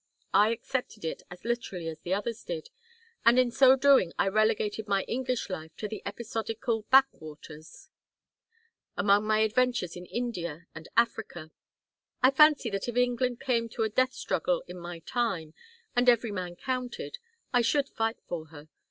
I 0.33 0.49
accepted 0.49 1.05
it 1.05 1.21
as 1.29 1.45
literally 1.45 1.87
as 1.87 1.99
the 1.99 2.11
others 2.11 2.43
did, 2.43 2.71
and 3.23 3.37
in 3.37 3.51
so 3.51 3.75
doing 3.75 4.13
I 4.17 4.29
relegated 4.29 4.87
my 4.87 5.03
English 5.03 5.47
life 5.47 5.75
to 5.77 5.87
the 5.87 6.01
episodical 6.07 6.87
backwaters: 6.89 7.91
among 8.97 9.27
my 9.27 9.41
adventures 9.41 9.95
in 9.95 10.07
India 10.07 10.65
and 10.73 10.89
Africa. 10.97 11.51
I 12.23 12.31
fancy 12.31 12.71
that 12.71 12.87
if 12.89 12.97
England 12.97 13.41
came 13.41 13.69
to 13.69 13.83
a 13.83 13.89
death 13.89 14.13
struggle 14.13 14.63
in 14.67 14.79
my 14.79 15.01
time, 15.05 15.53
and 15.95 16.09
every 16.09 16.31
man 16.31 16.55
counted, 16.55 17.19
I 17.53 17.61
should 17.61 17.87
fight 17.87 18.17
for 18.27 18.45
her. 18.47 18.69